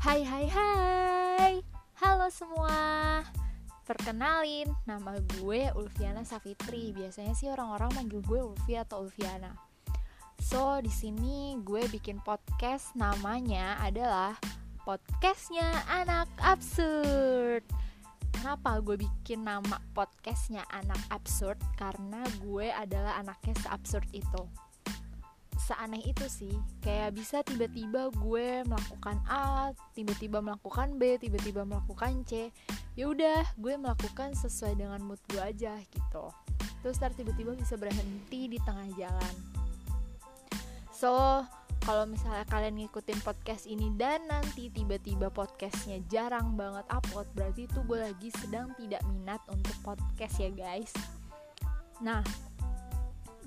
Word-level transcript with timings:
Hai 0.00 0.24
hai 0.24 0.48
hai 0.48 1.60
Halo 2.00 2.32
semua 2.32 3.20
Perkenalin, 3.84 4.72
nama 4.88 5.20
gue 5.36 5.68
Ulfiana 5.76 6.24
Safitri. 6.24 6.96
Biasanya 6.96 7.36
sih 7.36 7.52
orang-orang 7.52 7.92
manggil 7.92 8.24
gue 8.24 8.40
Ulfi 8.40 8.80
atau 8.80 9.04
Ulfiana. 9.04 9.52
So, 10.40 10.80
di 10.80 10.88
sini 10.88 11.60
gue 11.60 11.84
bikin 11.92 12.16
podcast 12.24 12.96
namanya 12.96 13.76
adalah 13.76 14.40
podcastnya 14.88 15.68
anak 15.92 16.32
absurd. 16.40 17.60
Kenapa 18.32 18.80
gue 18.80 19.04
bikin 19.04 19.44
nama 19.44 19.84
podcastnya 19.92 20.64
anak 20.72 21.04
absurd? 21.12 21.60
Karena 21.76 22.24
gue 22.40 22.72
adalah 22.72 23.20
anaknya 23.20 23.52
seabsurd 23.68 24.08
itu 24.16 24.48
seaneh 25.68 26.00
itu 26.02 26.26
sih. 26.26 26.54
Kayak 26.80 27.16
bisa 27.16 27.44
tiba-tiba 27.44 28.08
gue 28.16 28.64
melakukan 28.64 29.20
A 29.28 29.70
tiba-tiba 29.92 30.40
melakukan 30.40 30.96
B 30.96 31.20
tiba-tiba 31.20 31.68
melakukan 31.68 32.24
C. 32.24 32.48
Ya 32.96 33.06
udah 33.06 33.44
gue 33.60 33.74
melakukan 33.76 34.32
sesuai 34.34 34.80
dengan 34.80 35.00
mood 35.04 35.20
gue 35.28 35.40
aja 35.40 35.76
gitu. 35.92 36.24
Terus 36.80 36.96
ntar 36.96 37.12
tiba-tiba 37.12 37.52
bisa 37.54 37.76
berhenti 37.76 38.48
di 38.48 38.58
tengah 38.64 38.88
jalan. 38.96 39.34
So 40.90 41.44
kalau 41.80 42.04
misalnya 42.04 42.44
kalian 42.44 42.76
ngikutin 42.76 43.24
podcast 43.24 43.64
ini 43.64 43.88
dan 43.96 44.28
nanti 44.28 44.68
tiba-tiba 44.68 45.32
podcastnya 45.32 45.96
jarang 46.12 46.52
banget 46.52 46.84
upload 46.92 47.24
berarti 47.32 47.64
itu 47.64 47.80
gue 47.88 47.98
lagi 48.04 48.28
sedang 48.36 48.68
tidak 48.76 49.00
minat 49.08 49.40
untuk 49.48 49.72
podcast 49.80 50.36
ya 50.36 50.52
guys. 50.52 50.92
Nah 52.04 52.20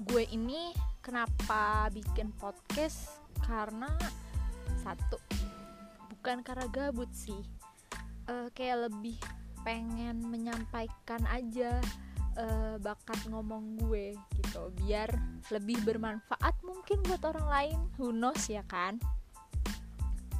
gue 0.01 0.23
ini 0.33 0.92
kenapa 1.03 1.91
bikin 1.91 2.31
podcast? 2.39 3.19
Karena 3.43 3.91
satu 4.79 5.19
bukan 6.07 6.39
karena 6.41 6.65
gabut 6.71 7.11
sih. 7.11 7.43
Uh, 8.31 8.47
kayak 8.55 8.87
lebih 8.87 9.19
pengen 9.67 10.23
menyampaikan 10.23 11.19
aja 11.27 11.83
uh, 12.39 12.79
bakat 12.79 13.19
ngomong 13.27 13.75
gue 13.83 14.15
gitu. 14.39 14.71
Biar 14.79 15.11
lebih 15.51 15.83
bermanfaat 15.83 16.55
mungkin 16.63 17.03
buat 17.03 17.21
orang 17.27 17.47
lain. 17.51 17.77
Who 17.99 18.15
knows 18.15 18.47
ya 18.47 18.63
kan? 18.63 18.95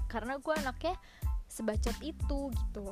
Karena 0.07 0.39
gue 0.39 0.53
anaknya 0.55 0.95
sebacot 1.51 1.99
itu 1.99 2.47
gitu. 2.47 2.87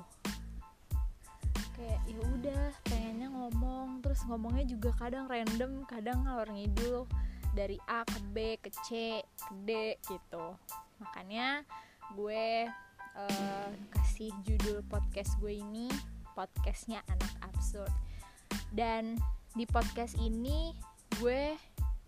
Kayak 1.80 2.03
ya 2.03 2.20
udah 2.20 2.64
pengennya 2.84 3.31
ngomong. 3.31 4.03
Terus 4.03 4.28
ngomongnya 4.28 4.68
juga 4.68 4.92
kadang 5.00 5.31
random 5.31 5.88
kadang 5.88 6.28
ngalor 6.28 6.52
ngidul 6.52 7.08
dari 7.52 7.78
A 7.92 8.08
ke 8.08 8.20
B 8.32 8.56
ke 8.60 8.70
C 8.88 9.20
ke 9.22 9.54
D 9.68 9.70
gitu. 10.08 10.56
Makanya 11.04 11.64
gue 12.16 12.68
uh, 13.16 13.70
kasih 13.92 14.32
judul 14.48 14.84
podcast 14.88 15.36
gue 15.44 15.60
ini 15.60 15.92
podcastnya 16.32 17.04
anak 17.12 17.32
absurd. 17.44 17.92
Dan 18.72 19.20
di 19.52 19.68
podcast 19.68 20.16
ini 20.16 20.72
gue 21.20 21.56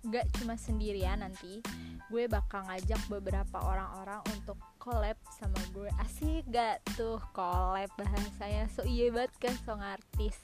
gak 0.08 0.28
cuma 0.40 0.56
sendirian 0.56 1.20
nanti. 1.20 1.60
Gue 2.08 2.28
bakal 2.32 2.64
ngajak 2.68 3.00
beberapa 3.12 3.58
orang-orang 3.60 4.24
untuk 4.32 4.56
collab 4.80 5.20
sama 5.36 5.60
gue. 5.76 5.92
Asik 6.00 6.48
gak 6.52 6.80
tuh 6.96 7.20
collab 7.36 7.92
bahasanya? 8.00 8.72
So 8.72 8.88
iya 8.88 9.12
banget 9.12 9.36
kan 9.40 9.56
song 9.68 9.84
artis 9.84 10.40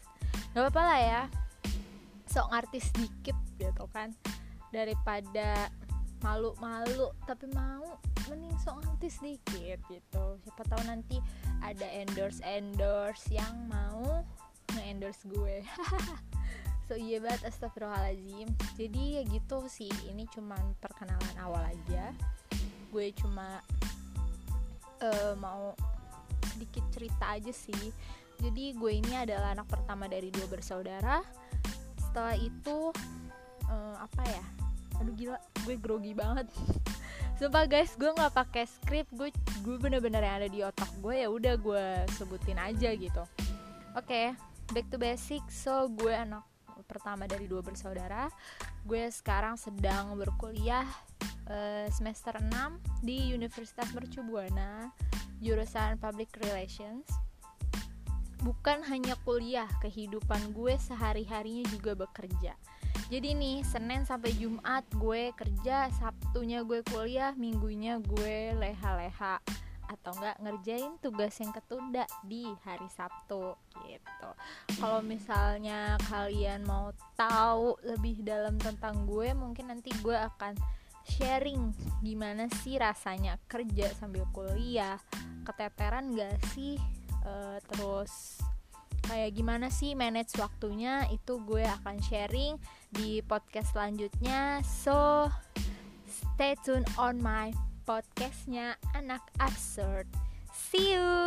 gak 0.52 0.68
apa-apa 0.68 0.82
lah 0.84 1.00
ya. 1.00 1.24
Sok 2.28 2.52
artis 2.52 2.92
dikit 2.94 3.38
gitu 3.58 3.88
kan 3.96 4.12
daripada 4.70 5.70
malu-malu 6.20 7.10
tapi 7.24 7.48
mau 7.56 7.98
mending 8.28 8.54
sok 8.62 8.84
sedikit 9.08 9.80
gitu. 9.90 10.26
Siapa 10.46 10.64
tahu 10.70 10.84
nanti 10.86 11.18
ada 11.64 11.88
endorse 11.90 12.44
endorse 12.46 13.26
yang 13.32 13.56
mau 13.72 14.24
nge-endorse 14.76 15.26
gue. 15.30 15.58
So 16.90 16.98
iya 16.98 17.22
banget 17.22 17.54
astagfirullahaladzim. 17.54 18.50
Jadi 18.74 19.22
ya 19.22 19.24
gitu 19.30 19.62
sih. 19.70 19.94
Ini 20.10 20.26
cuman 20.34 20.74
perkenalan 20.82 21.38
awal 21.38 21.62
aja. 21.70 22.10
Gue 22.90 23.14
cuma 23.14 23.62
uh, 24.98 25.38
mau 25.38 25.78
sedikit 26.50 26.82
cerita 26.90 27.38
aja 27.38 27.54
sih. 27.54 27.94
Jadi 28.42 28.74
gue 28.74 28.92
ini 29.06 29.14
adalah 29.14 29.54
anak 29.54 29.70
pertama 29.70 30.10
dari 30.10 30.34
dua 30.34 30.50
bersaudara. 30.50 31.22
Setelah 32.02 32.34
itu 32.42 32.90
uh, 33.70 33.96
apa 34.02 34.22
ya? 34.26 34.44
Aduh 35.00 35.16
gila 35.16 35.40
gue 35.64 35.76
grogi 35.80 36.14
banget. 36.18 36.50
Sumpah 37.40 37.70
guys 37.72 37.96
gue 37.96 38.12
nggak 38.12 38.36
pakai 38.36 38.68
skrip 38.68 39.08
gue 39.16 39.32
gue 39.64 39.76
bener-bener 39.80 40.20
yang 40.20 40.36
ada 40.44 40.50
di 40.52 40.60
otak 40.60 40.92
gue 41.00 41.24
ya 41.24 41.32
udah 41.32 41.56
gue 41.56 41.86
sebutin 42.20 42.60
aja 42.60 42.92
gitu. 42.92 43.24
Oke 43.96 44.04
okay, 44.04 44.26
back 44.76 44.92
to 44.92 45.00
basic. 45.00 45.46
So 45.48 45.88
gue 45.88 46.12
anak 46.12 46.44
pertama 46.84 47.30
dari 47.30 47.48
dua 47.48 47.64
bersaudara. 47.64 48.28
Gue 48.84 49.08
sekarang 49.08 49.56
sedang 49.56 50.18
berkuliah 50.20 50.84
uh, 51.48 51.88
semester 51.94 52.34
6 52.36 52.50
di 53.06 53.32
Universitas 53.32 53.88
Mercu 53.94 54.26
Buana 54.26 54.90
jurusan 55.40 55.96
Public 56.02 56.36
Relations. 56.44 57.08
Bukan 58.40 58.88
hanya 58.88 59.20
kuliah 59.28 59.68
kehidupan 59.84 60.56
gue 60.56 60.80
sehari-harinya 60.80 61.68
juga 61.72 61.92
bekerja 61.96 62.56
jadi 63.10 63.34
nih 63.34 63.66
Senin 63.66 64.06
sampai 64.06 64.38
Jumat 64.38 64.86
gue 64.94 65.34
kerja 65.34 65.90
Sabtunya 65.98 66.62
gue 66.62 66.86
kuliah 66.86 67.34
Minggunya 67.34 67.98
gue 67.98 68.54
leha-leha. 68.54 69.42
Atau 69.90 70.14
enggak 70.22 70.38
ngerjain 70.38 71.02
tugas 71.02 71.34
yang 71.42 71.50
ketunda 71.50 72.06
di 72.22 72.46
hari 72.62 72.86
Sabtu 72.94 73.58
gitu. 73.90 74.30
Kalau 74.78 75.02
misalnya 75.02 75.98
kalian 76.06 76.62
mau 76.70 76.94
tahu 77.18 77.74
lebih 77.82 78.22
dalam 78.22 78.62
tentang 78.62 79.10
gue, 79.10 79.34
mungkin 79.34 79.74
nanti 79.74 79.90
gue 80.06 80.14
akan 80.14 80.54
sharing 81.10 81.74
gimana 82.06 82.46
sih 82.62 82.78
rasanya 82.78 83.42
kerja 83.50 83.90
sambil 83.98 84.30
kuliah, 84.30 85.02
keteteran 85.42 86.14
gak 86.14 86.38
sih, 86.54 86.78
uh, 87.26 87.58
terus 87.74 88.38
kayak 89.10 89.34
gimana 89.34 89.74
sih 89.74 89.98
manage 89.98 90.38
waktunya 90.38 91.10
itu 91.10 91.42
gue 91.50 91.66
akan 91.66 91.98
sharing 92.06 92.62
di 92.94 93.26
podcast 93.26 93.74
selanjutnya. 93.74 94.62
So 94.62 95.28
stay 96.06 96.54
tune 96.62 96.86
on 97.02 97.18
my 97.18 97.50
podcastnya 97.90 98.78
anak 98.94 99.26
absurd. 99.42 100.06
See 100.54 100.94
you 100.94 101.19